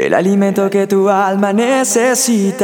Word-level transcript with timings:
el 0.00 0.14
alimento 0.14 0.70
que 0.70 0.86
tu 0.86 1.10
alma 1.10 1.52
necesita, 1.52 2.62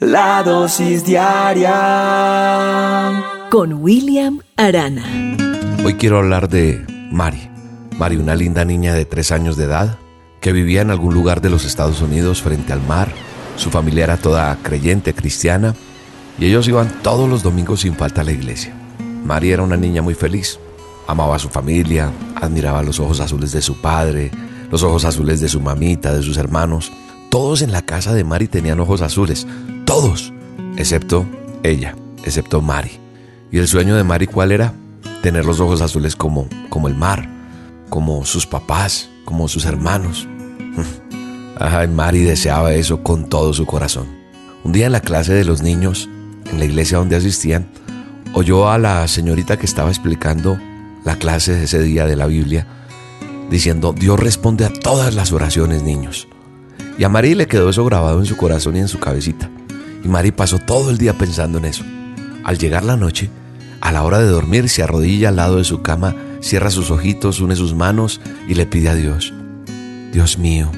la 0.00 0.42
dosis 0.42 1.04
diaria. 1.04 1.72
Con 3.50 3.74
William 3.74 4.40
Arana. 4.56 5.04
Hoy 5.84 5.94
quiero 5.94 6.16
hablar 6.18 6.48
de 6.48 6.82
Mari. 7.10 7.50
Mari, 7.98 8.16
una 8.16 8.34
linda 8.34 8.64
niña 8.64 8.94
de 8.94 9.04
tres 9.04 9.32
años 9.32 9.58
de 9.58 9.64
edad 9.64 9.98
que 10.40 10.52
vivía 10.52 10.80
en 10.80 10.90
algún 10.90 11.12
lugar 11.12 11.42
de 11.42 11.50
los 11.50 11.66
Estados 11.66 12.00
Unidos 12.00 12.40
frente 12.40 12.72
al 12.72 12.80
mar. 12.80 13.08
Su 13.56 13.70
familia 13.70 14.04
era 14.04 14.16
toda 14.16 14.56
creyente, 14.62 15.12
cristiana, 15.12 15.74
y 16.38 16.46
ellos 16.46 16.66
iban 16.68 16.90
todos 17.02 17.28
los 17.28 17.42
domingos 17.42 17.80
sin 17.80 17.94
falta 17.94 18.22
a 18.22 18.24
la 18.24 18.32
iglesia. 18.32 18.72
Mari 19.24 19.52
era 19.52 19.62
una 19.62 19.76
niña 19.76 20.00
muy 20.00 20.14
feliz. 20.14 20.58
Amaba 21.06 21.36
a 21.36 21.38
su 21.38 21.50
familia, 21.50 22.10
admiraba 22.34 22.82
los 22.82 22.98
ojos 22.98 23.20
azules 23.20 23.52
de 23.52 23.60
su 23.60 23.78
padre, 23.82 24.30
los 24.70 24.82
ojos 24.82 25.04
azules 25.04 25.40
de 25.40 25.48
su 25.48 25.60
mamita, 25.60 26.14
de 26.14 26.22
sus 26.22 26.36
hermanos. 26.36 26.92
Todos 27.30 27.62
en 27.62 27.72
la 27.72 27.82
casa 27.82 28.14
de 28.14 28.24
Mari 28.24 28.48
tenían 28.48 28.80
ojos 28.80 29.02
azules, 29.02 29.46
todos, 29.84 30.32
excepto 30.76 31.26
ella, 31.62 31.96
excepto 32.24 32.60
Mari. 32.60 32.92
¿Y 33.50 33.58
el 33.58 33.68
sueño 33.68 33.96
de 33.96 34.04
Mari 34.04 34.26
cuál 34.26 34.52
era? 34.52 34.74
Tener 35.22 35.44
los 35.44 35.60
ojos 35.60 35.80
azules 35.80 36.16
como, 36.16 36.48
como 36.68 36.88
el 36.88 36.94
mar, 36.94 37.28
como 37.88 38.24
sus 38.24 38.46
papás, 38.46 39.08
como 39.24 39.48
sus 39.48 39.64
hermanos. 39.64 40.28
Ay, 41.58 41.88
Mari 41.88 42.22
deseaba 42.22 42.74
eso 42.74 43.02
con 43.02 43.28
todo 43.28 43.52
su 43.52 43.66
corazón. 43.66 44.06
Un 44.64 44.72
día 44.72 44.86
en 44.86 44.92
la 44.92 45.00
clase 45.00 45.32
de 45.34 45.44
los 45.44 45.62
niños, 45.62 46.08
en 46.50 46.58
la 46.58 46.64
iglesia 46.64 46.98
donde 46.98 47.16
asistían, 47.16 47.68
oyó 48.32 48.68
a 48.68 48.78
la 48.78 49.06
señorita 49.08 49.56
que 49.56 49.66
estaba 49.66 49.90
explicando 49.90 50.58
la 51.04 51.16
clase 51.16 51.64
ese 51.64 51.80
día 51.82 52.06
de 52.06 52.16
la 52.16 52.26
Biblia 52.26 52.66
diciendo, 53.50 53.94
Dios 53.96 54.18
responde 54.18 54.64
a 54.64 54.72
todas 54.72 55.14
las 55.14 55.32
oraciones, 55.32 55.82
niños. 55.82 56.28
Y 56.98 57.04
a 57.04 57.08
Mari 57.08 57.34
le 57.34 57.46
quedó 57.46 57.70
eso 57.70 57.84
grabado 57.84 58.20
en 58.20 58.26
su 58.26 58.36
corazón 58.36 58.76
y 58.76 58.80
en 58.80 58.88
su 58.88 58.98
cabecita. 58.98 59.50
Y 60.04 60.08
Mari 60.08 60.32
pasó 60.32 60.58
todo 60.58 60.90
el 60.90 60.98
día 60.98 61.14
pensando 61.14 61.58
en 61.58 61.64
eso. 61.64 61.84
Al 62.44 62.58
llegar 62.58 62.84
la 62.84 62.96
noche, 62.96 63.30
a 63.80 63.90
la 63.90 64.02
hora 64.02 64.18
de 64.18 64.26
dormir, 64.26 64.68
se 64.68 64.82
arrodilla 64.82 65.30
al 65.30 65.36
lado 65.36 65.56
de 65.56 65.64
su 65.64 65.82
cama, 65.82 66.14
cierra 66.40 66.70
sus 66.70 66.90
ojitos, 66.90 67.40
une 67.40 67.56
sus 67.56 67.74
manos 67.74 68.20
y 68.46 68.54
le 68.54 68.66
pide 68.66 68.90
a 68.90 68.94
Dios, 68.94 69.32
Dios 70.12 70.38
mío, 70.38 70.70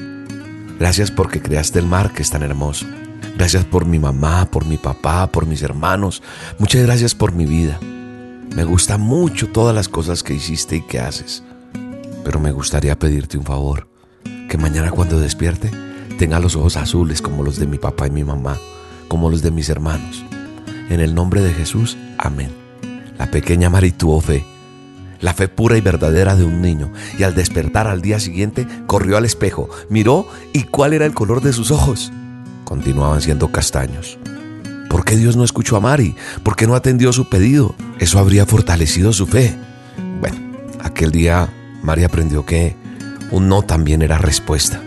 gracias 0.79 1.11
porque 1.11 1.41
creaste 1.41 1.79
el 1.79 1.85
mar 1.85 2.13
que 2.13 2.21
es 2.21 2.29
tan 2.29 2.43
hermoso. 2.43 2.85
Gracias 3.37 3.65
por 3.65 3.85
mi 3.85 3.99
mamá, 3.99 4.49
por 4.49 4.65
mi 4.65 4.77
papá, 4.77 5.27
por 5.27 5.45
mis 5.45 5.61
hermanos. 5.61 6.23
Muchas 6.57 6.81
gracias 6.81 7.13
por 7.13 7.33
mi 7.33 7.45
vida. 7.45 7.79
Me 8.55 8.63
gusta 8.63 8.97
mucho 8.97 9.49
todas 9.49 9.75
las 9.75 9.89
cosas 9.89 10.23
que 10.23 10.33
hiciste 10.33 10.77
y 10.77 10.81
que 10.81 10.99
haces 10.99 11.43
pero 12.27 12.41
me 12.41 12.51
gustaría 12.51 12.99
pedirte 12.99 13.37
un 13.37 13.45
favor, 13.45 13.87
que 14.49 14.57
mañana 14.57 14.91
cuando 14.91 15.17
despierte 15.17 15.71
tenga 16.19 16.41
los 16.41 16.57
ojos 16.57 16.75
azules 16.75 17.21
como 17.21 17.41
los 17.41 17.57
de 17.57 17.67
mi 17.67 17.77
papá 17.77 18.07
y 18.07 18.09
mi 18.09 18.25
mamá, 18.25 18.57
como 19.07 19.29
los 19.29 19.41
de 19.41 19.49
mis 19.49 19.69
hermanos. 19.69 20.25
En 20.89 20.99
el 20.99 21.15
nombre 21.15 21.39
de 21.39 21.53
Jesús, 21.53 21.97
amén. 22.17 22.49
La 23.17 23.31
pequeña 23.31 23.69
Mari 23.69 23.93
tuvo 23.93 24.19
fe, 24.19 24.45
la 25.21 25.33
fe 25.33 25.47
pura 25.47 25.77
y 25.77 25.81
verdadera 25.81 26.35
de 26.35 26.43
un 26.43 26.61
niño, 26.61 26.91
y 27.17 27.23
al 27.23 27.33
despertar 27.33 27.87
al 27.87 28.01
día 28.01 28.19
siguiente 28.19 28.67
corrió 28.87 29.15
al 29.15 29.23
espejo, 29.23 29.69
miró 29.89 30.27
y 30.51 30.63
cuál 30.63 30.91
era 30.91 31.05
el 31.05 31.13
color 31.13 31.39
de 31.39 31.53
sus 31.53 31.71
ojos. 31.71 32.11
Continuaban 32.65 33.21
siendo 33.21 33.53
castaños. 33.53 34.19
¿Por 34.89 35.05
qué 35.05 35.15
Dios 35.15 35.37
no 35.37 35.45
escuchó 35.45 35.77
a 35.77 35.79
Mari? 35.79 36.13
¿Por 36.43 36.57
qué 36.57 36.67
no 36.67 36.75
atendió 36.75 37.13
su 37.13 37.29
pedido? 37.29 37.73
Eso 37.99 38.19
habría 38.19 38.45
fortalecido 38.45 39.13
su 39.13 39.27
fe. 39.27 39.57
Bueno, 40.19 40.35
aquel 40.81 41.11
día 41.11 41.53
María 41.83 42.07
aprendió 42.07 42.45
que 42.45 42.75
un 43.31 43.49
no 43.49 43.61
también 43.61 44.01
era 44.01 44.17
respuesta. 44.17 44.81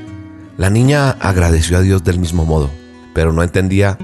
La 0.57 0.71
niña 0.71 1.11
agradeció 1.11 1.79
a 1.79 1.81
Dios 1.81 2.05
del 2.05 2.19
mismo 2.19 2.45
modo, 2.45 2.71
pero 3.15 3.33
no 3.33 3.43
entendía 3.43 3.99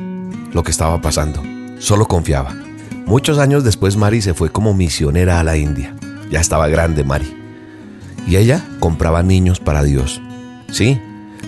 lo 0.52 0.62
que 0.62 0.70
estaba 0.70 1.00
pasando, 1.00 1.42
solo 1.78 2.06
confiaba. 2.06 2.54
Muchos 3.06 3.38
años 3.38 3.62
después 3.62 3.96
Mari 3.96 4.22
se 4.22 4.34
fue 4.34 4.50
como 4.50 4.74
misionera 4.74 5.38
a 5.38 5.44
la 5.44 5.56
India. 5.56 5.94
Ya 6.30 6.40
estaba 6.40 6.68
grande 6.68 7.04
Mari. 7.04 7.36
Y 8.26 8.36
ella 8.36 8.64
compraba 8.80 9.22
niños 9.22 9.60
para 9.60 9.84
Dios. 9.84 10.20
Sí, 10.72 11.00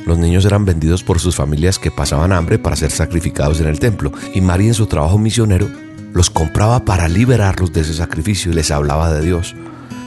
los 0.06 0.18
niños 0.18 0.44
eran 0.44 0.64
vendidos 0.64 1.02
por 1.02 1.18
sus 1.18 1.34
familias 1.34 1.78
que 1.78 1.90
pasaban 1.90 2.32
hambre 2.32 2.58
para 2.58 2.76
ser 2.76 2.90
sacrificados 2.90 3.60
en 3.60 3.66
el 3.66 3.80
templo. 3.80 4.12
Y 4.34 4.40
Mari 4.40 4.68
en 4.68 4.74
su 4.74 4.86
trabajo 4.86 5.18
misionero 5.18 5.68
los 6.12 6.30
compraba 6.30 6.84
para 6.84 7.08
liberarlos 7.08 7.72
de 7.72 7.80
ese 7.80 7.94
sacrificio 7.94 8.52
y 8.52 8.54
les 8.54 8.70
hablaba 8.70 9.12
de 9.12 9.24
Dios. 9.24 9.54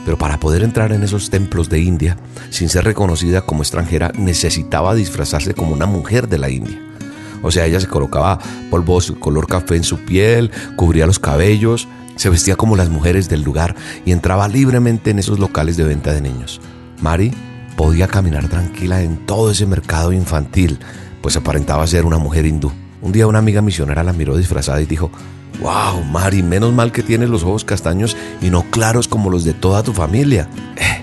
Pero 0.04 0.18
para 0.18 0.38
poder 0.40 0.62
entrar 0.62 0.92
en 0.92 1.02
esos 1.02 1.30
templos 1.30 1.68
de 1.68 1.80
India, 1.80 2.16
sin 2.50 2.68
ser 2.68 2.84
reconocida 2.84 3.42
como 3.42 3.62
extranjera, 3.62 4.12
necesitaba 4.16 4.94
disfrazarse 4.94 5.54
como 5.54 5.72
una 5.72 5.86
mujer 5.86 6.28
de 6.28 6.38
la 6.38 6.50
India. 6.50 6.78
O 7.42 7.50
sea, 7.50 7.66
ella 7.66 7.80
se 7.80 7.88
colocaba 7.88 8.38
polvos 8.70 9.12
color 9.18 9.46
café 9.46 9.76
en 9.76 9.84
su 9.84 9.98
piel, 9.98 10.50
cubría 10.76 11.06
los 11.06 11.18
cabellos, 11.18 11.88
se 12.16 12.30
vestía 12.30 12.56
como 12.56 12.76
las 12.76 12.88
mujeres 12.88 13.28
del 13.28 13.42
lugar 13.42 13.74
y 14.04 14.12
entraba 14.12 14.48
libremente 14.48 15.10
en 15.10 15.18
esos 15.18 15.38
locales 15.38 15.76
de 15.76 15.84
venta 15.84 16.12
de 16.12 16.20
niños. 16.20 16.60
Mari 17.00 17.32
podía 17.76 18.06
caminar 18.06 18.48
tranquila 18.48 19.02
en 19.02 19.26
todo 19.26 19.50
ese 19.50 19.66
mercado 19.66 20.12
infantil, 20.12 20.78
pues 21.20 21.36
aparentaba 21.36 21.86
ser 21.86 22.04
una 22.04 22.18
mujer 22.18 22.46
hindú. 22.46 22.72
Un 23.02 23.10
día 23.10 23.26
una 23.26 23.40
amiga 23.40 23.62
misionera 23.62 24.04
la 24.04 24.12
miró 24.12 24.36
disfrazada 24.36 24.80
y 24.80 24.86
dijo, 24.86 25.10
Wow, 25.60 26.04
Mari, 26.04 26.42
menos 26.42 26.72
mal 26.72 26.92
que 26.92 27.02
tienes 27.02 27.28
los 27.28 27.42
ojos 27.42 27.64
castaños 27.64 28.16
y 28.40 28.50
no 28.50 28.62
claros 28.70 29.08
como 29.08 29.28
los 29.28 29.44
de 29.44 29.52
toda 29.52 29.82
tu 29.82 29.92
familia. 29.92 30.48
Eh, 30.76 31.02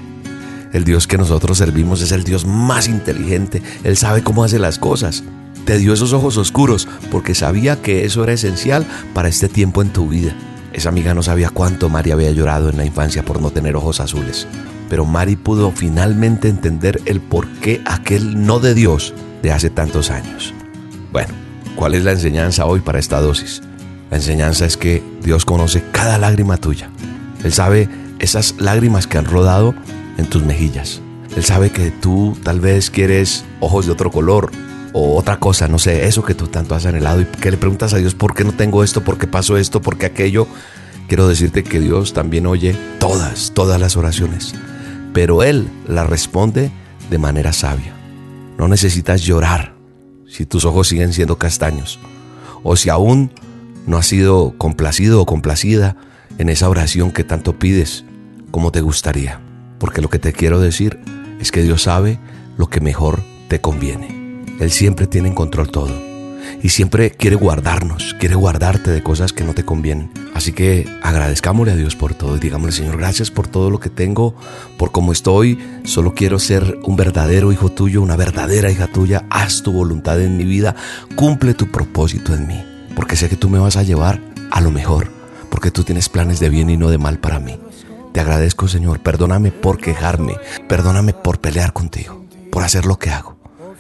el 0.73 0.85
Dios 0.85 1.07
que 1.07 1.17
nosotros 1.17 1.57
servimos 1.57 2.01
es 2.01 2.11
el 2.11 2.23
Dios 2.23 2.45
más 2.45 2.87
inteligente. 2.87 3.61
Él 3.83 3.97
sabe 3.97 4.23
cómo 4.23 4.43
hace 4.43 4.59
las 4.59 4.79
cosas. 4.79 5.23
Te 5.65 5.77
dio 5.77 5.93
esos 5.93 6.13
ojos 6.13 6.37
oscuros 6.37 6.87
porque 7.11 7.35
sabía 7.35 7.81
que 7.81 8.05
eso 8.05 8.23
era 8.23 8.33
esencial 8.33 8.85
para 9.13 9.27
este 9.27 9.49
tiempo 9.49 9.81
en 9.81 9.89
tu 9.89 10.07
vida. 10.07 10.33
Esa 10.71 10.89
amiga 10.89 11.13
no 11.13 11.21
sabía 11.21 11.49
cuánto 11.49 11.89
Mari 11.89 12.11
había 12.11 12.31
llorado 12.31 12.69
en 12.69 12.77
la 12.77 12.85
infancia 12.85 13.23
por 13.23 13.41
no 13.41 13.51
tener 13.51 13.75
ojos 13.75 13.99
azules. 13.99 14.47
Pero 14.89 15.05
Mari 15.05 15.35
pudo 15.35 15.71
finalmente 15.71 16.47
entender 16.47 17.01
el 17.05 17.19
por 17.19 17.47
qué 17.59 17.81
aquel 17.85 18.45
no 18.45 18.59
de 18.59 18.73
Dios 18.73 19.13
de 19.41 19.51
hace 19.51 19.69
tantos 19.69 20.11
años. 20.11 20.53
Bueno, 21.11 21.33
¿cuál 21.79 21.95
es 21.95 22.03
la 22.03 22.11
enseñanza 22.11 22.65
hoy 22.65 22.81
para 22.81 22.99
esta 22.99 23.21
dosis? 23.21 23.61
La 24.11 24.17
enseñanza 24.17 24.65
es 24.65 24.75
que 24.75 25.01
Dios 25.23 25.45
conoce 25.45 25.81
cada 25.93 26.17
lágrima 26.17 26.57
tuya. 26.57 26.89
Él 27.41 27.53
sabe 27.53 27.87
esas 28.19 28.55
lágrimas 28.59 29.07
que 29.07 29.17
han 29.17 29.23
rodado 29.23 29.73
en 30.17 30.25
tus 30.25 30.43
mejillas. 30.43 30.99
Él 31.37 31.45
sabe 31.45 31.69
que 31.69 31.89
tú 31.89 32.37
tal 32.43 32.59
vez 32.59 32.89
quieres 32.89 33.45
ojos 33.61 33.85
de 33.85 33.93
otro 33.93 34.11
color 34.11 34.51
o 34.91 35.15
otra 35.15 35.39
cosa, 35.39 35.69
no 35.69 35.79
sé, 35.79 36.05
eso 36.05 36.21
que 36.21 36.33
tú 36.33 36.47
tanto 36.47 36.75
has 36.75 36.85
anhelado 36.85 37.21
y 37.21 37.25
que 37.25 37.49
le 37.49 37.55
preguntas 37.55 37.93
a 37.93 37.97
Dios 37.97 38.13
por 38.13 38.33
qué 38.33 38.43
no 38.43 38.51
tengo 38.51 38.83
esto, 38.83 39.01
por 39.05 39.17
qué 39.17 39.27
pasó 39.27 39.55
esto, 39.55 39.81
por 39.81 39.97
qué 39.97 40.07
aquello. 40.07 40.47
Quiero 41.07 41.29
decirte 41.29 41.63
que 41.63 41.79
Dios 41.79 42.11
también 42.11 42.45
oye 42.45 42.75
todas, 42.99 43.53
todas 43.53 43.79
las 43.79 43.95
oraciones, 43.95 44.53
pero 45.13 45.43
Él 45.43 45.69
las 45.87 46.09
responde 46.09 46.71
de 47.09 47.17
manera 47.19 47.53
sabia. 47.53 47.93
No 48.57 48.67
necesitas 48.67 49.21
llorar 49.21 49.78
si 50.29 50.45
tus 50.45 50.65
ojos 50.65 50.87
siguen 50.87 51.13
siendo 51.13 51.37
castaños 51.37 51.99
o 52.63 52.75
si 52.75 52.89
aún 52.89 53.31
no 53.85 53.97
has 53.97 54.07
sido 54.07 54.53
complacido 54.57 55.21
o 55.21 55.25
complacida 55.25 55.95
en 56.37 56.49
esa 56.49 56.69
oración 56.69 57.11
que 57.11 57.23
tanto 57.23 57.57
pides 57.57 58.05
como 58.51 58.71
te 58.71 58.81
gustaría. 58.81 59.41
Porque 59.79 60.01
lo 60.01 60.09
que 60.09 60.19
te 60.19 60.33
quiero 60.33 60.59
decir 60.59 60.99
es 61.39 61.51
que 61.51 61.63
Dios 61.63 61.83
sabe 61.83 62.19
lo 62.57 62.67
que 62.67 62.81
mejor 62.81 63.23
te 63.47 63.61
conviene. 63.61 64.43
Él 64.59 64.71
siempre 64.71 65.07
tiene 65.07 65.29
en 65.29 65.35
control 65.35 65.71
todo. 65.71 66.08
Y 66.61 66.69
siempre 66.69 67.11
quiere 67.11 67.35
guardarnos, 67.35 68.15
quiere 68.19 68.35
guardarte 68.35 68.91
de 68.91 69.03
cosas 69.03 69.33
que 69.33 69.43
no 69.43 69.53
te 69.53 69.63
convienen. 69.63 70.11
Así 70.33 70.53
que 70.53 70.87
agradezcámosle 71.01 71.73
a 71.73 71.75
Dios 71.75 71.95
por 71.95 72.13
todo 72.13 72.37
y 72.37 72.39
digámosle, 72.39 72.73
Señor, 72.73 72.97
gracias 72.97 73.31
por 73.31 73.47
todo 73.47 73.69
lo 73.69 73.79
que 73.79 73.89
tengo, 73.89 74.35
por 74.77 74.91
cómo 74.91 75.11
estoy. 75.11 75.59
Solo 75.83 76.13
quiero 76.13 76.39
ser 76.39 76.79
un 76.83 76.95
verdadero 76.95 77.51
hijo 77.51 77.69
tuyo, 77.69 78.01
una 78.01 78.15
verdadera 78.15 78.71
hija 78.71 78.87
tuya. 78.87 79.25
Haz 79.29 79.63
tu 79.63 79.71
voluntad 79.71 80.21
en 80.21 80.37
mi 80.37 80.45
vida, 80.45 80.75
cumple 81.15 81.53
tu 81.53 81.71
propósito 81.71 82.33
en 82.33 82.47
mí 82.47 82.69
porque 82.99 83.15
sé 83.15 83.29
que 83.29 83.37
tú 83.37 83.49
me 83.49 83.59
vas 83.59 83.77
a 83.77 83.83
llevar 83.83 84.19
a 84.51 84.59
lo 84.59 84.71
mejor, 84.71 85.09
porque 85.49 85.71
tú 85.71 85.85
tienes 85.85 86.09
planes 86.09 86.41
de 86.41 86.49
bien 86.49 86.69
y 86.69 86.75
no 86.75 86.89
de 86.89 86.97
mal 86.97 87.17
para 87.17 87.39
mí. 87.39 87.57
Te 88.11 88.19
agradezco, 88.19 88.67
Señor, 88.67 88.99
perdóname 88.99 89.53
por 89.53 89.77
quejarme, 89.77 90.35
perdóname 90.67 91.13
por 91.13 91.39
pelear 91.39 91.71
contigo, 91.71 92.25
por 92.51 92.63
hacer 92.63 92.85
lo 92.85 92.99
que 92.99 93.11
hago, 93.11 93.37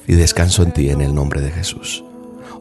y 0.07 0.13
descanso 0.13 0.63
en 0.63 0.71
ti 0.71 0.89
en 0.89 1.01
el 1.01 1.13
nombre 1.13 1.41
de 1.41 1.51
Jesús. 1.51 2.05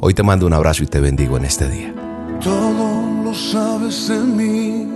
Hoy 0.00 0.14
te 0.14 0.22
mando 0.22 0.46
un 0.46 0.52
abrazo 0.52 0.84
y 0.84 0.86
te 0.86 1.00
bendigo 1.00 1.36
en 1.36 1.44
este 1.44 1.68
día. 1.68 1.92
Todo 2.40 3.02
lo 3.24 3.34
sabes 3.34 4.06
de 4.06 4.20
mí 4.20 4.88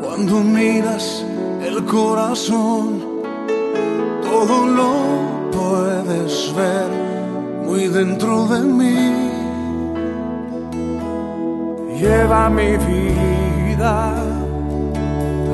cuando 0.00 0.40
miras 0.40 1.22
el 1.62 1.84
corazón, 1.84 3.02
todo 4.22 4.66
lo 4.66 5.50
puedes 5.52 6.54
ver 6.56 6.88
muy 7.66 7.88
dentro 7.88 8.46
de 8.46 8.60
mí 8.60 9.30
lleva 12.00 12.48
mi 12.48 12.78
vida 12.78 14.14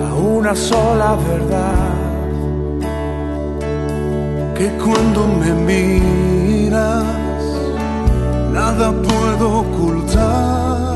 a 0.09 0.15
una 0.15 0.55
sola 0.55 1.17
verdad, 1.17 1.94
que 4.56 4.69
cuando 4.79 5.26
me 5.26 5.53
miras 5.53 7.30
nada 8.52 8.93
puedo 8.93 9.61
ocultar. 9.61 10.91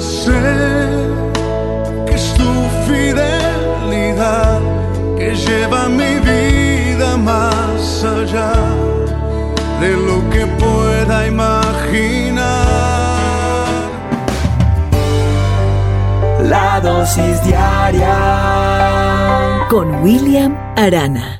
Sé 0.00 0.40
que 2.06 2.14
es 2.14 2.34
tu 2.34 2.52
fidelidad 2.86 4.60
que 5.16 5.34
lleva 5.34 5.88
mi 5.88 6.14
vida 6.30 7.16
más 7.16 8.04
allá 8.04 8.52
de 9.80 9.90
lo 10.06 10.18
que 10.30 10.46
pueda 10.62 11.26
imaginar. 11.26 12.68
La 16.42 16.80
dosis 16.80 17.42
diaria 17.44 18.16
Con 19.68 20.02
William 20.02 20.56
Arana. 20.76 21.36